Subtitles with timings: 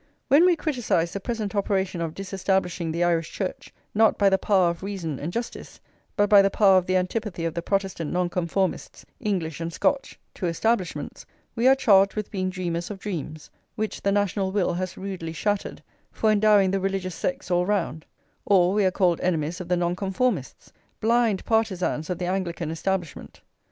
[0.29, 4.71] When we criticise the present operation of disestablishing the Irish Church, not by the power
[4.71, 5.79] of reason and justice,
[6.17, 10.47] but by the power of the antipathy of the Protestant Nonconformists, English and Scotch, to
[10.47, 15.33] establishments, we are charged with being dreamers of dreams, which the national will has rudely
[15.33, 18.03] shattered, for endowing the religious sects all round;
[18.43, 23.41] or we are called enemies of the Nonconformists, blind partisans of the Anglican Establishment.